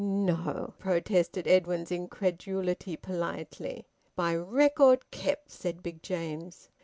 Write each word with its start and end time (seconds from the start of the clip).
"No!" 0.03 0.73
protested 0.79 1.47
Edwin's 1.47 1.91
incredulity 1.91 2.97
politely. 2.97 3.85
"By 4.15 4.33
record 4.35 5.11
kept," 5.11 5.51
said 5.51 5.83
Big 5.83 6.01
James. 6.01 6.69